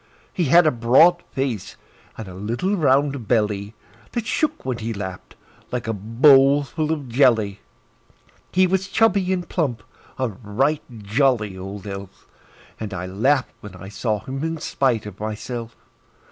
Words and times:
He 0.33 0.45
had 0.45 0.65
a 0.65 0.71
broad 0.71 1.21
face, 1.31 1.75
and 2.17 2.27
a 2.27 2.33
little 2.33 2.75
round 2.75 3.27
belly 3.27 3.75
That 4.13 4.25
shook 4.25 4.65
when 4.65 4.79
he 4.79 4.93
laughed, 4.95 5.35
like 5.71 5.87
a 5.87 5.93
bowl 5.93 6.63
full 6.63 6.91
of 6.91 7.07
jelly. 7.07 7.59
He 8.51 8.65
was 8.65 8.87
chubby 8.87 9.31
and 9.31 9.47
plump 9.47 9.83
a 10.17 10.29
right 10.29 10.81
jolly 11.03 11.55
old 11.55 11.85
elf; 11.85 12.25
And 12.79 12.95
I 12.95 13.05
laughed 13.05 13.53
when 13.59 13.75
I 13.75 13.89
saw 13.89 14.21
him 14.21 14.43
in 14.43 14.57
spite 14.57 15.05
of 15.05 15.19
myself. 15.19 15.75